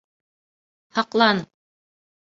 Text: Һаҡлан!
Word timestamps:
Һаҡлан! 0.99 1.43